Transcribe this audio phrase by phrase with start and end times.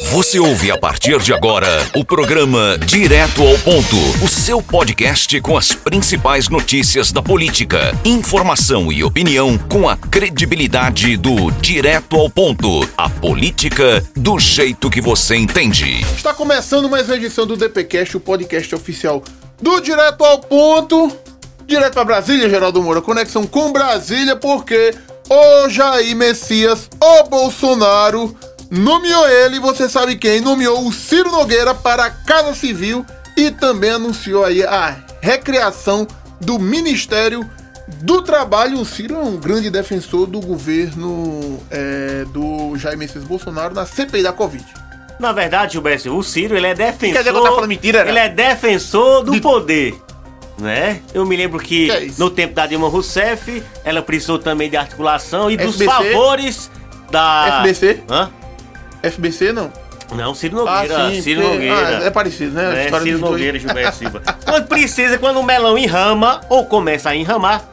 [0.00, 5.56] Você ouve a partir de agora o programa Direto ao Ponto, o seu podcast com
[5.56, 12.88] as principais notícias da política, informação e opinião com a credibilidade do Direto ao Ponto,
[12.96, 16.00] a política do jeito que você entende.
[16.16, 19.22] Está começando mais uma edição do DPcast, o podcast oficial
[19.60, 21.14] do Direto ao Ponto.
[21.66, 24.94] Direto para Brasília, Geraldo Moura, conexão com Brasília, porque
[25.28, 28.34] o Jair Messias, o Bolsonaro
[28.72, 30.40] nomeou ele, você sabe quem?
[30.40, 33.04] Nomeou o Ciro Nogueira para a Casa Civil
[33.36, 36.06] e também anunciou aí a recriação
[36.40, 37.48] do Ministério
[38.02, 38.80] do Trabalho.
[38.80, 44.22] O Ciro é um grande defensor do governo é, do Jair Messias Bolsonaro na CPI
[44.22, 44.64] da Covid.
[45.20, 47.12] Na verdade, Gilberto, o Ciro, ele é defensor...
[47.12, 48.10] Quer dizer que eu tava falando mentira, né?
[48.10, 49.94] Ele é defensor do De- poder,
[50.58, 51.00] né?
[51.12, 54.76] Eu me lembro que, Que é no tempo da Dilma Rousseff, ela precisou também de
[54.76, 56.70] articulação e dos favores
[57.10, 57.60] da...
[57.62, 58.02] FBC?
[58.10, 58.30] Hã?
[59.02, 59.72] FBC não?
[60.14, 61.98] Não, Ciro Nogueira, Ciro porque- Nogueira.
[62.00, 62.82] ah, é parecido, né?
[62.82, 63.18] É, história Ciro.
[63.18, 64.22] Nogueira e Gilberto Silva.
[64.44, 67.64] Quando precisa, quando o melão enrama ou começa a enramar,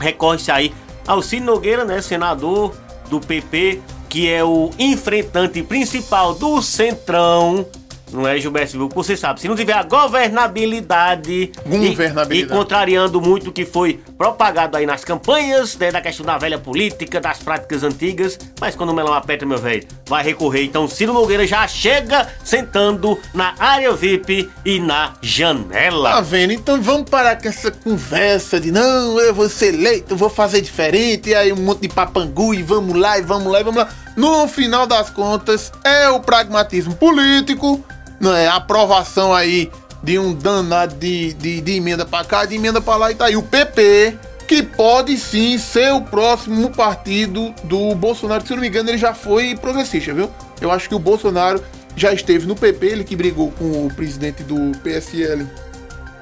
[0.00, 0.72] recorre-se aí
[1.06, 2.74] ao Ciro Nogueira, né, senador
[3.10, 7.66] do PP, que é o enfrentante principal do Centrão.
[8.12, 8.88] Não é, Gilberto Silva?
[8.94, 11.32] Você sabe, se não tiver a governabilidade,
[11.66, 12.52] e- Governabilidade.
[12.52, 16.58] E, contrariando muito o que foi propagado aí nas campanhas, né, da questão da velha
[16.58, 20.64] política, das práticas antigas, mas quando o melão aperta, meu velho, vai recorrer.
[20.64, 26.10] Então, Ciro Nogueira já chega sentando na área VIP e na janela.
[26.12, 26.52] Tá vendo?
[26.52, 31.30] Então vamos parar com essa conversa de não, eu vou ser eleito, vou fazer diferente,
[31.30, 33.88] e aí um monte de papangu e vamos lá, e vamos lá, e vamos lá.
[34.16, 37.82] No final das contas, é o pragmatismo político,
[38.30, 38.46] é?
[38.46, 39.70] A aprovação aí
[40.02, 43.26] de um danado de, de, de emenda pra cá, de emenda pra lá, e tá
[43.26, 48.46] aí o PP, que pode sim ser o próximo partido do Bolsonaro.
[48.46, 50.30] Se eu não me engano, ele já foi progressista, viu?
[50.60, 51.62] Eu acho que o Bolsonaro
[51.96, 55.46] já esteve no PP, ele que brigou com o presidente do PSL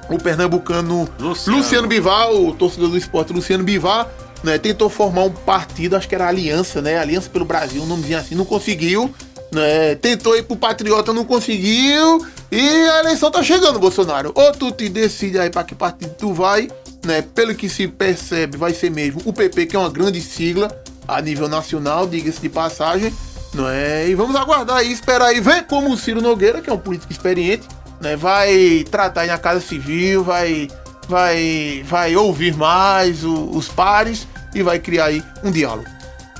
[0.09, 1.57] o pernambucano Luciano.
[1.57, 4.07] Luciano, Bivar, o torcedor do esporte Luciano Bivar,
[4.43, 6.97] né, tentou formar um partido, acho que era Aliança, né?
[6.97, 9.13] Aliança pelo Brasil, um nomezinho assim, não conseguiu.
[9.51, 12.25] Né, tentou ir pro Patriota, não conseguiu.
[12.51, 14.31] E a eleição tá chegando, Bolsonaro.
[14.33, 16.69] Ou tu te decide aí pra que partido tu vai,
[17.05, 17.21] né?
[17.21, 20.69] Pelo que se percebe, vai ser mesmo o PP, que é uma grande sigla
[21.07, 23.13] a nível nacional, diga-se de passagem.
[23.53, 24.07] Não é?
[24.07, 27.11] E vamos aguardar aí, esperar aí, ver como o Ciro Nogueira, que é um político
[27.11, 27.67] experiente,
[27.99, 30.69] né, vai tratar aí na Casa Civil, vai,
[31.09, 34.25] vai, vai ouvir mais o- os pares
[34.55, 35.89] e vai criar aí um diálogo.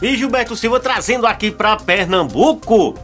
[0.01, 2.95] E Gilberto Silva trazendo aqui pra Pernambuco.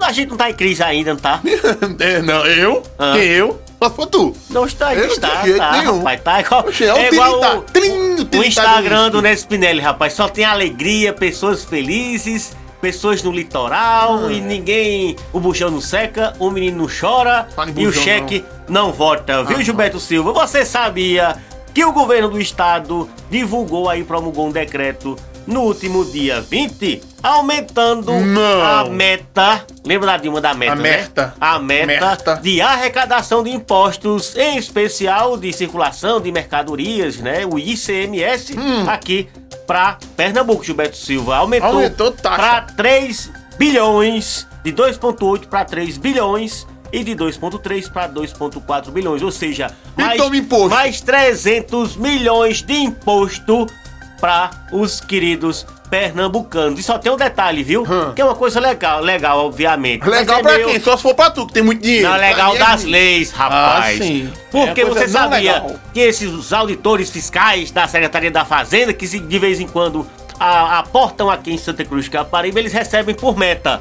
[0.00, 1.40] A gente não tá em crise ainda, não tá?
[2.00, 2.82] é, não, eu?
[2.98, 3.12] Ah.
[3.14, 3.60] Quem eu?
[3.82, 4.34] Só foi tu.
[4.50, 5.98] Não está, Eu está, jeito tá, nenhum.
[5.98, 9.22] rapaz, tá igual, Oxe, é o é igual o, trim, o o Instagram do do
[9.22, 15.70] Ness Spinelli, rapaz, só tem alegria, pessoas felizes, pessoas no litoral e ninguém, o buchão
[15.70, 20.32] não seca, o menino não chora e o cheque não, vota, viu Ah, Gilberto Silva?
[20.32, 21.36] Você sabia
[21.74, 25.16] que o governo do estado divulgou aí, promulgou um decreto
[25.46, 28.62] no último dia 20, aumentando Não.
[28.62, 30.82] a meta, lembra da Dilma da meta, A né?
[30.82, 31.34] meta.
[31.40, 32.34] A meta Meta.
[32.42, 37.46] de arrecadação de impostos, em especial de circulação de mercadorias, né?
[37.46, 38.54] O ICMS
[38.88, 39.28] aqui
[39.66, 41.36] para Pernambuco, Gilberto Silva.
[41.36, 48.90] Aumentou, Aumentou para 3 bilhões, de 2,8 para 3 bilhões e de 2,3 para 2,4
[48.90, 49.22] bilhões.
[49.22, 50.20] Ou seja, mais,
[50.70, 53.66] mais 300 milhões de imposto
[54.20, 56.78] para os queridos pernambucanos.
[56.80, 57.82] E só tem um detalhe, viu?
[57.82, 58.12] Hum.
[58.14, 60.04] Que é uma coisa legal, legal, obviamente.
[60.08, 60.80] Legal é pra meio- quem?
[60.80, 62.08] Só se for pra tu, que tem muito dinheiro.
[62.08, 64.00] não, legal é das leis, rapaz.
[64.00, 64.30] Ah, sim.
[64.50, 65.76] Porque É você sabia legal.
[65.92, 70.06] que esses auditores fiscais da Secretaria da Fazenda, que de vez em quando
[70.38, 73.80] a- aportam aqui em Santa Cruz, Caparibe, eles recebem por meta.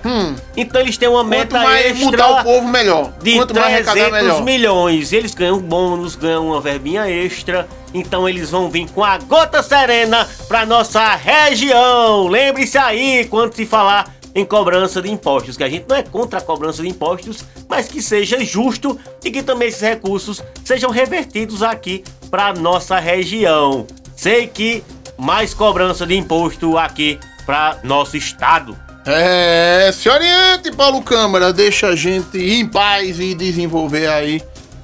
[0.55, 1.23] Então eles têm uma Hum.
[1.25, 3.11] Quanto meta mais extra mudar o povo, melhor.
[3.21, 4.43] de Quanto mais arrecadar, 300 melhor.
[4.43, 5.13] milhões.
[5.13, 7.67] Eles ganham bônus, ganham uma verbinha extra.
[7.93, 12.27] Então eles vão vir com a gota serena pra nossa região.
[12.27, 16.40] Lembre-se aí quando se falar em cobrança de impostos, que a gente não é contra
[16.40, 21.63] a cobrança de impostos, mas que seja justo e que também esses recursos sejam revertidos
[21.63, 23.87] aqui pra nossa região.
[24.13, 24.84] Sei que
[25.17, 28.78] mais cobrança de imposto aqui pra nosso estado.
[29.06, 34.41] É, se oriente, Paulo Câmara, deixa a gente ir em paz e desenvolver aí,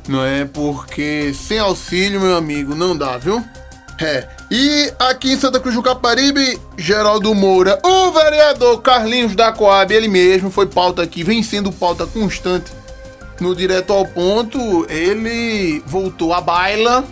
[0.07, 0.45] não é?
[0.45, 3.43] Porque sem auxílio, meu amigo, não dá, viu?
[3.99, 4.27] É.
[4.49, 10.07] E aqui em Santa Cruz do Caparibe, Geraldo Moura, o vereador Carlinhos da Coab, ele
[10.07, 12.71] mesmo foi pauta aqui, vem sendo pauta constante
[13.39, 14.85] no Direto ao Ponto.
[14.89, 17.03] Ele voltou à baila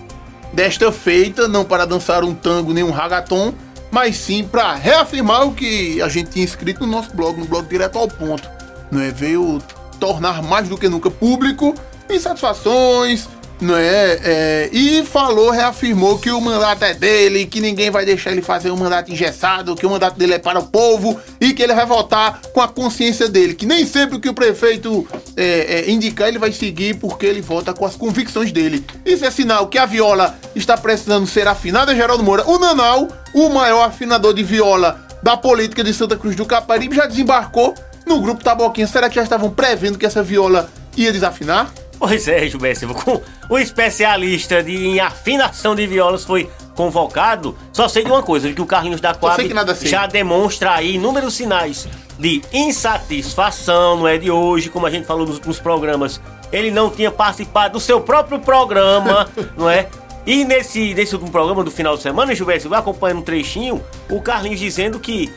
[0.54, 3.54] desta feita, não para dançar um tango nem um ragaton,
[3.92, 7.68] mas sim para reafirmar o que a gente tinha escrito no nosso blog, no blog
[7.68, 8.50] Direto ao Ponto.
[8.92, 9.12] Não é?
[9.12, 9.60] Veio
[10.00, 11.74] tornar mais do que nunca público
[12.10, 13.28] insatisfações,
[13.62, 18.32] não é, é, E falou, reafirmou que o mandato é dele, que ninguém vai deixar
[18.32, 21.62] ele fazer um mandato engessado, que o mandato dele é para o povo e que
[21.62, 25.80] ele vai votar com a consciência dele, que nem sempre o que o prefeito é,
[25.80, 28.86] é, indicar ele vai seguir porque ele vota com as convicções dele.
[29.06, 32.46] Isso é sinal que a viola está precisando ser afinada, Geraldo Moura.
[32.48, 37.06] O Nanal, o maior afinador de viola da política de Santa Cruz do Caparibe, já
[37.06, 38.88] desembarcou no grupo Taboquinha.
[38.88, 41.72] Será que já estavam prevendo que essa viola ia desafinar?
[42.00, 47.90] Pois é, Gilberto Silva, com o especialista de, em afinação de violas foi convocado, só
[47.90, 49.44] sei de uma coisa, que o Carlinhos da Coab
[49.82, 55.26] já demonstra aí inúmeros sinais de insatisfação, não é de hoje, como a gente falou
[55.26, 56.22] nos últimos programas.
[56.54, 59.90] Ele não tinha participado do seu próprio programa, não é?
[60.26, 64.22] E nesse, nesse último programa do final de semana, Gilberto Silva acompanhando um trechinho, o
[64.22, 65.30] Carlinhos dizendo que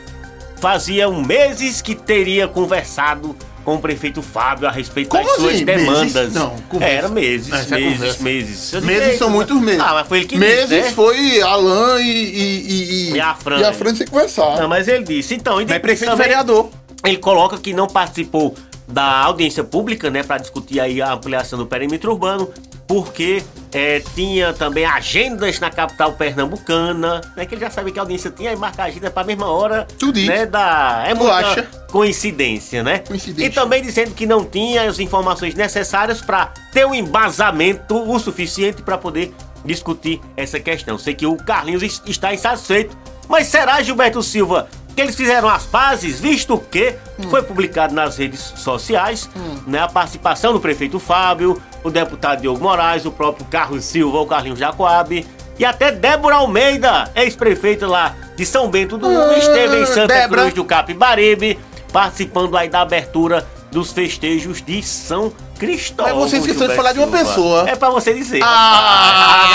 [0.57, 5.65] fazia meses que teria conversado com o prefeito Fábio a respeito Como das suas assim?
[5.65, 6.13] demandas.
[6.13, 6.33] Meses?
[6.33, 6.93] Não, conversa.
[6.93, 8.73] Era meses, Essa é meses, é meses.
[8.83, 9.79] Meses são muitos meses.
[9.79, 10.91] Ah, mas foi ele que meses disse, né?
[10.91, 13.59] foi Alain e, e, e, e a Fran.
[13.59, 14.59] E a Fran sem conversar.
[14.59, 15.35] Não, mas ele disse.
[15.35, 16.69] Então, ele prefeito também, vereador.
[17.05, 18.55] Ele coloca que não participou
[18.87, 22.49] da audiência pública, né, para discutir aí a ampliação do perímetro urbano,
[22.87, 27.45] porque é, tinha também agendas na capital pernambucana, né?
[27.45, 29.87] Que ele já sabe que a audiência tinha e marca a agenda pra mesma hora.
[29.97, 31.63] Tudo né, da, É muita acha?
[31.91, 32.99] coincidência, né?
[32.99, 33.47] Coincidência.
[33.47, 38.81] E também dizendo que não tinha as informações necessárias para ter um embasamento o suficiente
[38.81, 39.33] para poder
[39.65, 40.97] discutir essa questão.
[40.97, 42.95] Sei que o Carlinhos está insatisfeito,
[43.27, 47.29] mas será, Gilberto Silva, que eles fizeram as pazes, visto que hum.
[47.29, 49.57] foi publicado nas redes sociais hum.
[49.67, 54.25] né, a participação do prefeito Fábio, o deputado Diogo Moraes, o próprio Carlos Silva, o
[54.25, 55.25] Carlinhos Jacoab
[55.57, 60.41] e até Débora Almeida, ex-prefeita lá de São Bento do Mundo, esteve em Santa Débora.
[60.41, 61.59] Cruz do Capibaribe,
[61.91, 66.19] participando aí da abertura dos festejos de São Cristóvão.
[66.19, 67.69] Mas você esqueceu de falar de uma pessoa.
[67.69, 68.41] É pra você dizer.
[68.43, 69.49] Ah,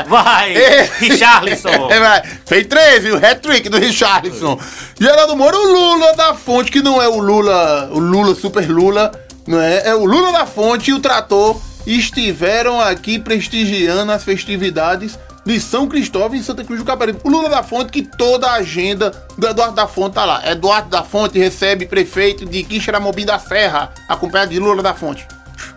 [0.00, 0.90] ah Vai, é.
[0.98, 1.90] Richarlison.
[1.90, 4.58] É, fez 13, o hat-trick do Richarlison.
[4.98, 9.12] Geraldo Moro, o Lula da Fonte, que não é o Lula, o Lula, super Lula,
[9.46, 9.88] não é?
[9.88, 15.88] É o Lula da Fonte e o Trator estiveram aqui prestigiando as festividades de São
[15.88, 17.18] Cristóvão em Santa Cruz do Caparibe.
[17.24, 20.50] O Lula da Fonte, que toda a agenda do Eduardo da Fonte tá lá.
[20.50, 25.26] Eduardo da Fonte recebe prefeito de Quixeramobim da Serra, acompanhado de Lula da Fonte.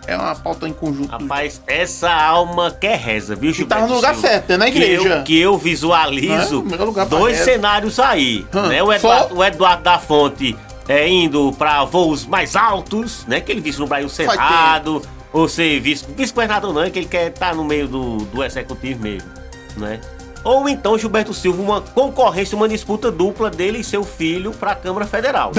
[0.07, 1.09] É uma pauta em conjunto.
[1.09, 3.83] Rapaz, essa alma quer reza, viu, Gilberto?
[3.83, 4.27] tá no lugar Silva?
[4.27, 5.01] certo, é na igreja.
[5.01, 6.63] Que eu, que eu visualizo
[6.99, 7.05] é?
[7.05, 8.45] dois cenários aí.
[8.53, 8.83] Hum, né?
[8.83, 10.55] o, Eduardo, o Eduardo da Fonte
[10.87, 13.41] é, indo para voos mais altos, né?
[13.41, 15.01] Que ele visto no Brasil Cerrado,
[15.33, 18.43] ou ser vice-governador vice não, é que ele quer estar tá no meio do, do
[18.43, 19.44] executivo mesmo
[19.77, 19.99] né?
[20.43, 24.75] Ou então Gilberto Silva, uma concorrência, uma disputa dupla dele e seu filho para a
[24.75, 25.51] Câmara Federal.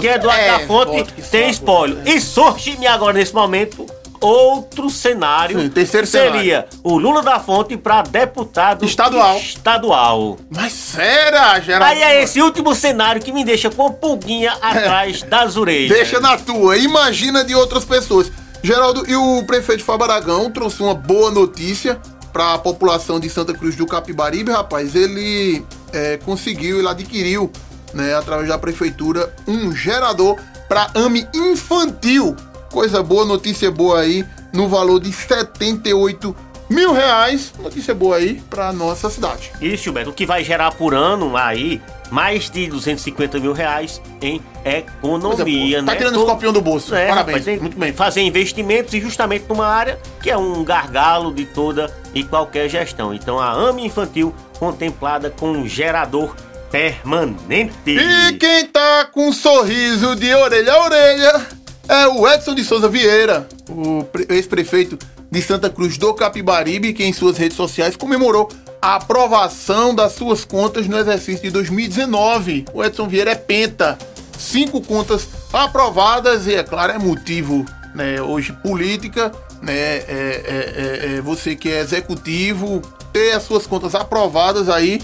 [0.00, 1.96] Que é Eduardo é, da Fonte tem espólio.
[1.96, 2.12] Né?
[2.12, 3.84] E surge-me agora nesse momento
[4.20, 5.60] outro cenário.
[5.60, 6.68] Sim, terceiro seria cenário.
[6.84, 9.36] o Lula da Fonte para deputado estadual.
[9.36, 10.38] estadual.
[10.48, 11.86] Mas será, Geraldo?
[11.86, 15.90] Aí é esse último cenário que me deixa com a pulguinha atrás das orelhas.
[15.90, 16.76] Deixa na tua.
[16.76, 18.30] Imagina de outras pessoas.
[18.62, 21.98] Geraldo, e o prefeito Fábio Aragão trouxe uma boa notícia
[22.32, 27.50] para a população de Santa Cruz do Capibaribe, rapaz, ele é, conseguiu, ele adquiriu,
[27.92, 30.38] né, através da prefeitura, um gerador
[30.68, 32.36] para AME infantil.
[32.70, 36.36] Coisa boa, notícia boa aí, no valor de 78
[36.70, 37.52] mil reais.
[37.58, 39.50] Notícia boa aí para nossa cidade.
[39.60, 44.40] Isso, Gilberto, o que vai gerar por ano aí mais de 250 mil reais em
[44.64, 45.92] economia, é, né?
[45.92, 46.94] Tá tirando o escorpião do bolso.
[46.94, 47.38] É, Parabéns.
[47.38, 47.92] Rapaz, muito bem.
[47.92, 53.14] Fazer investimentos e justamente numa área que é um gargalo de toda e qualquer gestão.
[53.14, 56.34] Então a AME Infantil contemplada com um gerador
[56.70, 57.72] permanente.
[57.86, 61.46] E quem tá com um sorriso de orelha a orelha
[61.88, 64.96] é o Edson de Souza Vieira, o ex-prefeito
[65.30, 68.48] de Santa Cruz do Capibaribe, que em suas redes sociais comemorou
[68.80, 72.64] a aprovação das suas contas no exercício de 2019.
[72.72, 73.98] O Edson Vieira é penta.
[74.38, 77.64] Cinco contas aprovadas e, é claro, é motivo
[77.94, 79.30] né, hoje política,
[79.62, 82.80] né, é, é, é, é você que é executivo,
[83.12, 85.00] ter as suas contas aprovadas aí,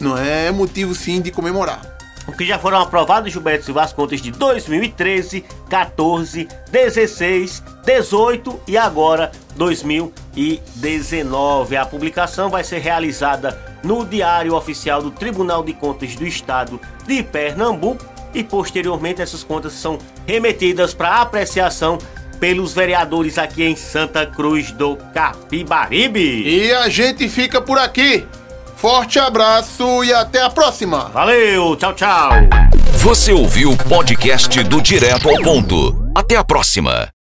[0.00, 2.00] não é, é motivo sim de comemorar
[2.32, 9.30] que já foram aprovados, Gilberto Silva, as contas de 2013, 14, 16, 18 e agora
[9.56, 11.76] 2019.
[11.76, 17.22] A publicação vai ser realizada no Diário Oficial do Tribunal de Contas do Estado de
[17.22, 18.02] Pernambuco
[18.32, 21.98] e posteriormente essas contas são remetidas para apreciação
[22.40, 26.42] pelos vereadores aqui em Santa Cruz do Capibaribe.
[26.48, 28.26] E a gente fica por aqui.
[28.76, 31.10] Forte abraço e até a próxima.
[31.10, 32.30] Valeu, tchau, tchau.
[32.94, 36.10] Você ouviu o podcast do Direto ao Ponto.
[36.14, 37.19] Até a próxima!